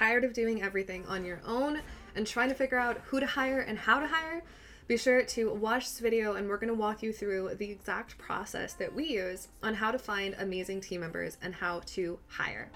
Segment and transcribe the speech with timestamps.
[0.00, 1.78] tired of doing everything on your own
[2.16, 4.42] and trying to figure out who to hire and how to hire,
[4.88, 8.16] be sure to watch this video and we're going to walk you through the exact
[8.16, 12.70] process that we use on how to find amazing team members and how to hire.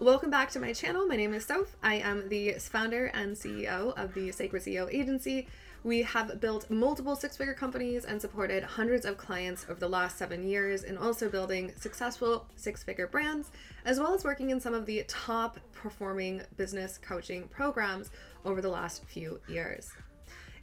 [0.00, 1.06] Welcome back to my channel.
[1.06, 1.76] My name is Soph.
[1.82, 5.46] I am the founder and CEO of the Sacred CEO Agency.
[5.84, 10.18] We have built multiple six figure companies and supported hundreds of clients over the last
[10.18, 13.50] seven years, and also building successful six figure brands,
[13.84, 18.10] as well as working in some of the top performing business coaching programs
[18.44, 19.92] over the last few years.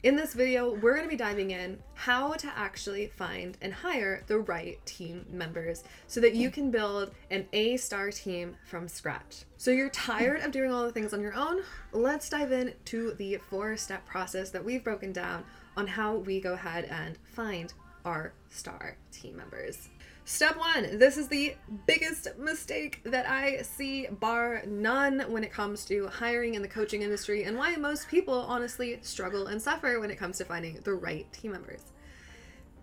[0.02, 4.24] In this video, we're going to be diving in how to actually find and hire
[4.28, 9.44] the right team members so that you can build an A star team from scratch.
[9.58, 11.64] So you're tired of doing all the things on your own?
[11.92, 15.44] Let's dive into the four step process that we've broken down
[15.76, 17.70] on how we go ahead and find
[18.06, 19.90] our star team members.
[20.30, 25.84] Step one this is the biggest mistake that I see, bar none, when it comes
[25.86, 30.08] to hiring in the coaching industry, and why most people honestly struggle and suffer when
[30.08, 31.82] it comes to finding the right team members.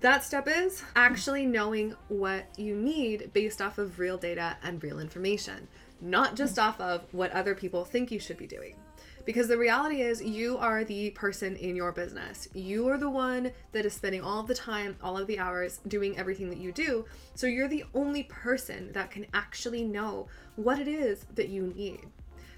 [0.02, 5.00] That step is actually knowing what you need based off of real data and real
[5.00, 5.70] information,
[6.02, 8.76] not just off of what other people think you should be doing.
[9.28, 12.48] Because the reality is, you are the person in your business.
[12.54, 16.18] You are the one that is spending all the time, all of the hours doing
[16.18, 17.04] everything that you do.
[17.36, 22.06] So you're the only person that can actually know what it is that you need.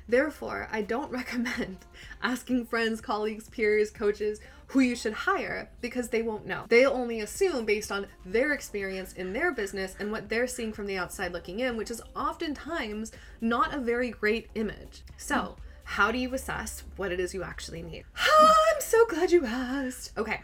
[0.08, 1.78] Therefore, I don't recommend
[2.22, 6.66] asking friends, colleagues, peers, coaches who you should hire because they won't know.
[6.70, 10.86] They only assume based on their experience in their business and what they're seeing from
[10.86, 15.02] the outside looking in, which is oftentimes not a very great image.
[15.18, 15.56] So,
[15.90, 18.06] how do you assess what it is you actually need?
[18.16, 20.16] I'm so glad you asked.
[20.20, 20.40] Okay,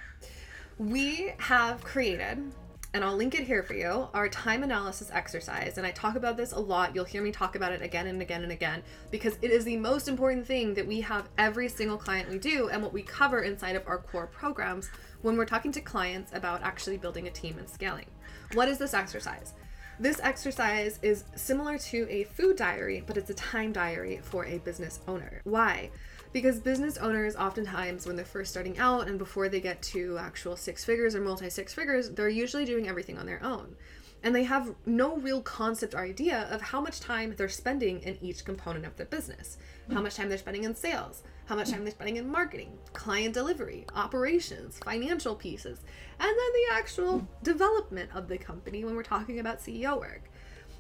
[0.80, 2.52] we have created,
[2.96, 5.78] and I'll link it here for you, our time analysis exercise.
[5.78, 6.96] And I talk about this a lot.
[6.96, 9.78] You'll hear me talk about it again and again and again because it is the
[9.78, 13.42] most important thing that we have every single client we do and what we cover
[13.42, 14.90] inside of our core programs
[15.22, 18.08] when we're talking to clients about actually building a team and scaling.
[18.54, 19.54] What is this exercise?
[19.98, 24.58] This exercise is similar to a food diary, but it's a time diary for a
[24.58, 25.42] business owner.
[25.46, 25.90] Why?
[26.34, 30.58] Because business owners, oftentimes, when they're first starting out and before they get to actual
[30.58, 33.78] six figures or multi six figures, they're usually doing everything on their own
[34.24, 38.18] and they have no real concept or idea of how much time they're spending in
[38.22, 39.58] each component of the business.
[39.94, 43.36] How much time they're spending in sales, how much time they're spending in marketing, client
[43.36, 45.80] delivery, operations, financial pieces,
[46.20, 50.24] and then the actual development of the company when we're talking about CEO work.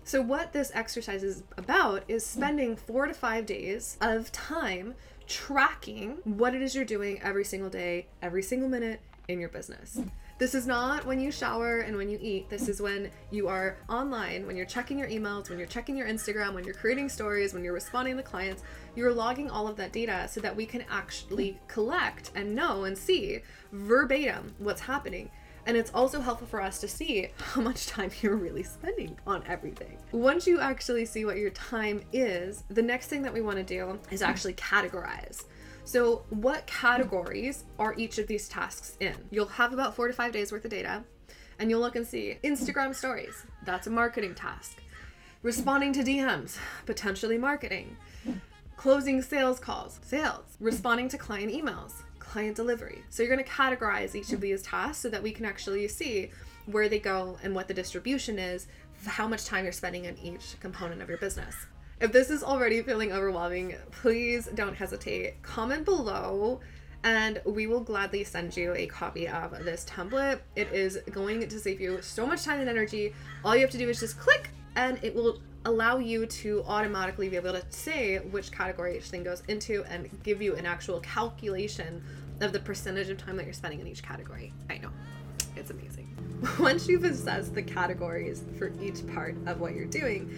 [0.03, 4.95] So, what this exercise is about is spending four to five days of time
[5.27, 9.99] tracking what it is you're doing every single day, every single minute in your business.
[10.37, 12.49] This is not when you shower and when you eat.
[12.49, 16.09] This is when you are online, when you're checking your emails, when you're checking your
[16.09, 18.61] Instagram, when you're creating stories, when you're responding to clients.
[18.95, 22.97] You're logging all of that data so that we can actually collect and know and
[22.97, 23.39] see
[23.71, 25.31] verbatim what's happening.
[25.67, 29.41] And it's also helpful for us to see how much time you're really spending on
[29.47, 29.97] everything.
[30.11, 33.63] Once you actually see what your time is, the next thing that we want to
[33.63, 35.45] do is actually categorize.
[35.85, 39.13] So, what categories are each of these tasks in?
[39.29, 41.03] You'll have about four to five days worth of data,
[41.59, 44.81] and you'll look and see Instagram stories, that's a marketing task.
[45.43, 46.57] Responding to DMs,
[46.87, 47.95] potentially marketing.
[48.77, 50.57] Closing sales calls, sales.
[50.59, 53.03] Responding to client emails, client delivery.
[53.11, 56.31] So, you're going to categorize each of these tasks so that we can actually see
[56.65, 58.65] where they go and what the distribution is,
[59.05, 61.55] how much time you're spending in each component of your business.
[62.01, 65.41] If this is already feeling overwhelming, please don't hesitate.
[65.41, 66.59] Comment below
[67.05, 70.39] and we will gladly send you a copy of this template.
[70.55, 73.13] It is going to save you so much time and energy.
[73.45, 77.29] All you have to do is just click and it will allow you to automatically
[77.29, 80.99] be able to say which category each thing goes into and give you an actual
[80.99, 82.03] calculation
[82.41, 84.51] of the percentage of time that you're spending in each category.
[84.69, 84.89] I know.
[85.55, 86.13] It's amazing.
[86.59, 90.29] Once you've assessed the categories for each part of what you're doing,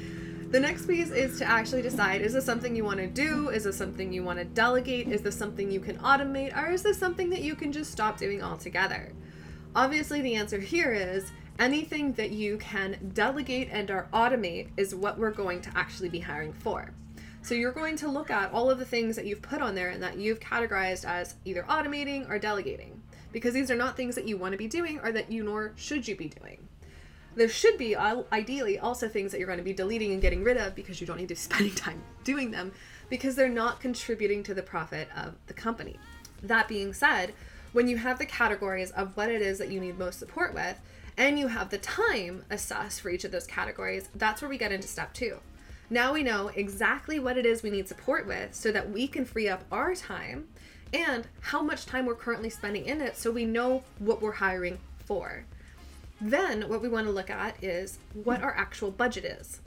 [0.50, 3.50] the next piece is to actually decide is this something you want to do?
[3.50, 5.10] Is this something you want to delegate?
[5.10, 6.56] Is this something you can automate?
[6.56, 9.12] Or is this something that you can just stop doing altogether?
[9.76, 15.20] Obviously, the answer here is anything that you can delegate and or automate is what
[15.20, 16.94] we're going to actually be hiring for.
[17.42, 19.90] So you're going to look at all of the things that you've put on there
[19.90, 23.02] and that you've categorized as either automating or delegating
[23.34, 25.74] because these are not things that you want to be doing or that you nor
[25.76, 26.68] should you be doing
[27.38, 30.44] there should be uh, ideally also things that you're going to be deleting and getting
[30.44, 32.72] rid of because you don't need to be spending time doing them
[33.10, 35.98] because they're not contributing to the profit of the company.
[36.44, 37.34] That being said,
[37.74, 40.80] when you have the categories of what it is that you need most support with,
[41.16, 44.72] and you have the time assessed for each of those categories, that's where we get
[44.72, 45.38] into step two.
[45.90, 49.26] Now we know exactly what it is we need support with so that we can
[49.26, 50.48] free up our time
[50.94, 54.80] and how much time we're currently spending in it so we know what we're hiring
[55.06, 55.46] for.
[56.20, 59.60] Then, what we want to look at is what our actual budget is.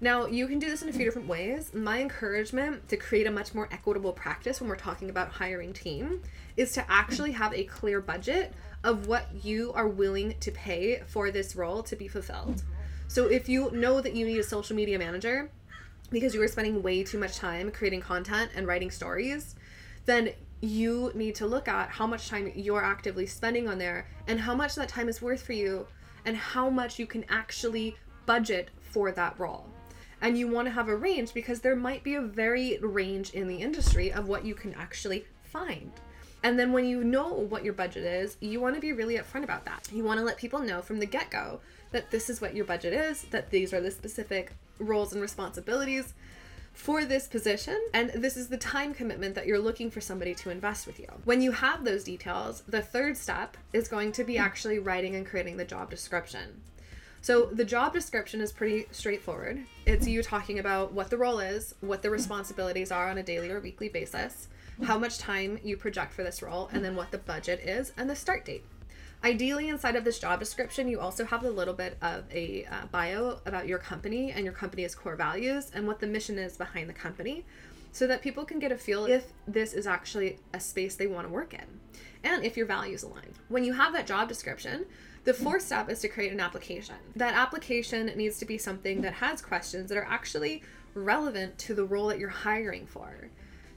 [0.00, 1.72] Now, you can do this in a few different ways.
[1.72, 6.22] My encouragement to create a much more equitable practice when we're talking about hiring team
[6.56, 8.52] is to actually have a clear budget
[8.82, 12.64] of what you are willing to pay for this role to be fulfilled.
[13.06, 15.50] So, if you know that you need a social media manager
[16.10, 19.54] because you are spending way too much time creating content and writing stories,
[20.06, 20.32] then
[20.62, 24.54] you need to look at how much time you're actively spending on there and how
[24.54, 25.86] much that time is worth for you
[26.24, 29.68] and how much you can actually budget for that role.
[30.20, 33.48] And you want to have a range because there might be a very range in
[33.48, 35.90] the industry of what you can actually find.
[36.44, 39.42] And then when you know what your budget is, you want to be really upfront
[39.42, 39.88] about that.
[39.92, 41.60] You want to let people know from the get go
[41.90, 46.14] that this is what your budget is, that these are the specific roles and responsibilities,
[46.72, 50.50] for this position, and this is the time commitment that you're looking for somebody to
[50.50, 51.08] invest with you.
[51.24, 55.26] When you have those details, the third step is going to be actually writing and
[55.26, 56.60] creating the job description.
[57.20, 59.64] So the job description is pretty straightforward.
[59.86, 63.50] It's you talking about what the role is, what the responsibilities are on a daily
[63.50, 64.48] or weekly basis,
[64.82, 68.10] how much time you project for this role, and then what the budget is and
[68.10, 68.64] the start date.
[69.24, 72.86] Ideally, inside of this job description, you also have a little bit of a uh,
[72.90, 76.88] bio about your company and your company's core values and what the mission is behind
[76.88, 77.44] the company
[77.92, 81.26] so that people can get a feel if this is actually a space they want
[81.26, 81.64] to work in
[82.24, 83.32] and if your values align.
[83.48, 84.86] When you have that job description,
[85.24, 86.96] the fourth step is to create an application.
[87.14, 90.62] That application needs to be something that has questions that are actually
[90.94, 93.28] relevant to the role that you're hiring for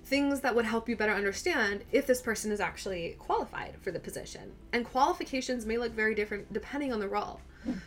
[0.06, 4.00] things that would help you better understand if this person is actually qualified for the
[4.00, 4.52] position.
[4.72, 7.42] And qualifications may look very different depending on the role.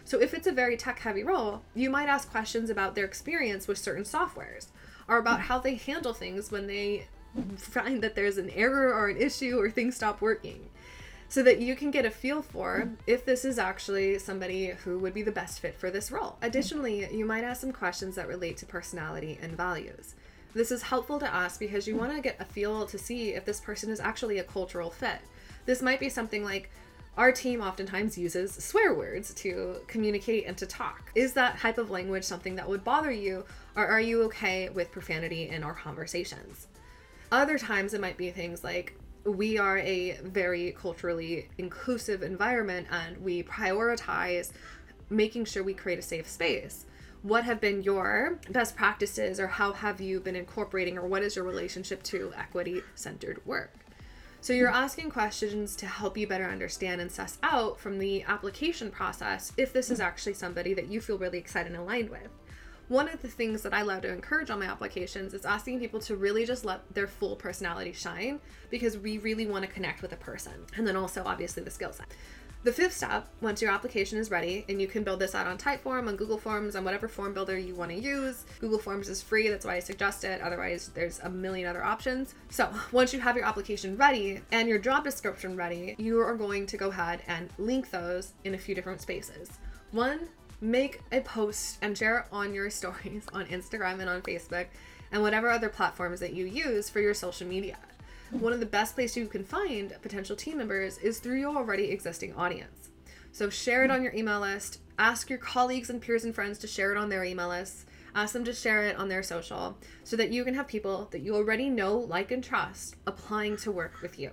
[0.05, 3.69] So, if it's a very tech heavy role, you might ask questions about their experience
[3.69, 4.67] with certain softwares
[5.07, 7.07] or about how they handle things when they
[7.57, 10.69] find that there's an error or an issue or things stop working.
[11.31, 15.13] So that you can get a feel for if this is actually somebody who would
[15.13, 16.39] be the best fit for this role.
[16.41, 20.15] Additionally, you might ask some questions that relate to personality and values.
[20.55, 23.45] This is helpful to us because you want to get a feel to see if
[23.45, 25.19] this person is actually a cultural fit.
[25.67, 26.71] This might be something like,
[27.17, 31.11] our team oftentimes uses swear words to communicate and to talk.
[31.17, 34.93] Is that type of language something that would bother you, or are you okay with
[34.93, 36.69] profanity in our conversations?
[37.33, 43.19] Other times it might be things like, we are a very culturally inclusive environment and
[43.19, 44.53] we prioritize
[45.11, 46.87] making sure we create a safe space
[47.29, 51.37] what have been your best practices or how have you been incorporating or what is
[51.37, 53.75] your relationship to equity centered work?
[54.41, 58.91] So you're asking questions to help you better understand and suss out from the application
[58.91, 62.29] process if this is actually somebody that you feel really excited and aligned with.
[62.87, 66.01] One of the things that I love to encourage on my applications is asking people
[66.01, 68.41] to really just let their full personality shine
[68.71, 70.65] because we really want to connect with a person.
[70.75, 72.07] And then also, obviously, the skill set.
[72.65, 75.59] The fifth step, once your application is ready, and you can build this out on
[75.59, 78.45] Typeform, on Google Forms, on whatever form builder you want to use.
[78.59, 80.41] Google Forms is free, that's why I suggest it.
[80.41, 82.35] Otherwise, there's a million other options.
[82.51, 86.67] So, once you have your application ready and your job description ready, you are going
[86.67, 89.51] to go ahead and link those in a few different spaces.
[89.93, 90.29] One,
[90.61, 94.67] make a post and share it on your stories on Instagram and on Facebook
[95.13, 97.79] and whatever other platforms that you use for your social media
[98.31, 101.91] one of the best places you can find potential team members is through your already
[101.91, 102.91] existing audience.
[103.33, 104.81] So share it on your email list.
[104.99, 107.87] Ask your colleagues and peers and friends to share it on their email lists.
[108.15, 111.21] Ask them to share it on their social so that you can have people that
[111.21, 114.33] you already know, like, and trust applying to work with you.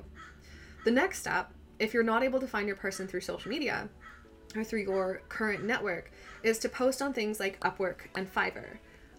[0.83, 3.89] The next step, if you're not able to find your person through social media
[4.55, 6.11] or through your current network,
[6.43, 8.77] is to post on things like Upwork and Fiverr.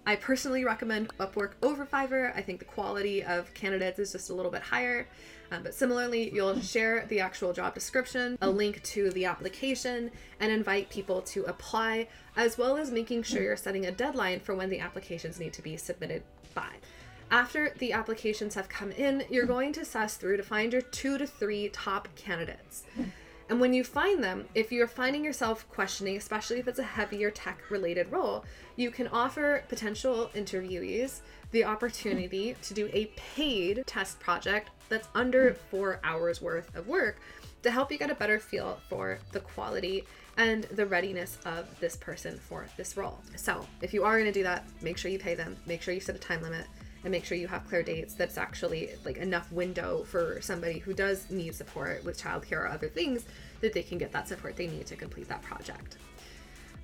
[0.09, 2.33] I personally recommend Upwork over Fiverr.
[2.37, 5.09] I think the quality of candidates is just a little bit higher.
[5.51, 10.53] Um, but similarly, you'll share the actual job description, a link to the application, and
[10.53, 14.71] invite people to apply, as well as making sure you're setting a deadline for when
[14.71, 16.23] the applications need to be submitted
[16.55, 16.71] by.
[17.29, 21.19] After the applications have come in, you're going to suss through to find your two
[21.19, 22.85] to three top candidates.
[23.49, 27.31] And when you find them, if you're finding yourself questioning, especially if it's a heavier
[27.31, 31.21] tech related role, you can offer potential interviewees
[31.53, 37.19] the opportunity to do a paid test project that's under four hours worth of work
[37.63, 40.05] to help you get a better feel for the quality
[40.37, 43.19] and the readiness of this person for this role.
[43.37, 45.95] So, if you are going to do that, make sure you pay them, make sure
[45.95, 46.67] you set a time limit,
[47.05, 50.93] and make sure you have clear dates that's actually like enough window for somebody who
[50.93, 53.25] does need support with childcare or other things
[53.61, 55.97] that they can get that support they need to complete that project.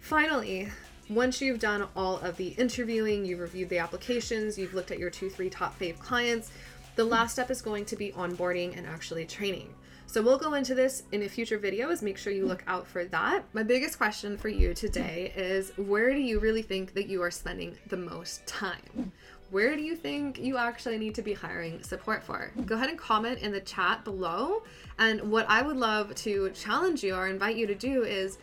[0.01, 0.69] Finally,
[1.09, 5.11] once you've done all of the interviewing, you've reviewed the applications, you've looked at your
[5.11, 6.51] two, three top fave clients,
[6.97, 9.73] the last step is going to be onboarding and actually training.
[10.07, 12.03] So we'll go into this in a future videos.
[12.03, 13.45] Make sure you look out for that.
[13.55, 17.31] My biggest question for you today is where do you really think that you are
[17.31, 19.13] spending the most time?
[19.53, 22.51] Where do you think you actually need to be hiring support for?
[22.65, 24.63] Go ahead and comment in the chat below.
[24.99, 28.39] And what I would love to challenge you or invite you to do is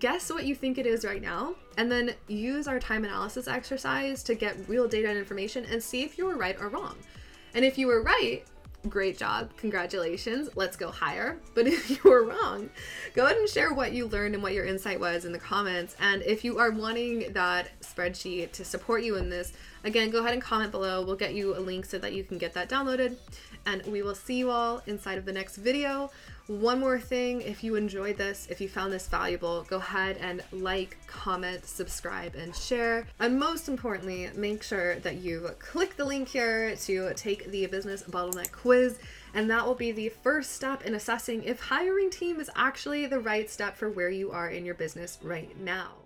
[0.00, 4.24] guess what you think it is right now and then use our time analysis exercise
[4.24, 6.96] to get real data and information and see if you were right or wrong.
[7.54, 8.42] And if you were right,
[8.88, 11.38] great job, congratulations, let's go higher.
[11.54, 12.70] But if you were wrong,
[13.14, 15.96] go ahead and share what you learned and what your insight was in the comments.
[15.98, 20.34] And if you are wanting that spreadsheet to support you in this, again, go ahead
[20.34, 21.04] and comment below.
[21.04, 23.16] We'll get you a link so that you can get that downloaded.
[23.66, 26.10] And we will see you all inside of the next video.
[26.48, 30.42] One more thing if you enjoyed this, if you found this valuable, go ahead and
[30.50, 33.06] like, comment, subscribe, and share.
[33.20, 38.02] And most importantly, make sure that you click the link here to take the business
[38.02, 38.98] bottleneck quiz.
[39.34, 43.20] And that will be the first step in assessing if hiring team is actually the
[43.20, 45.97] right step for where you are in your business right now.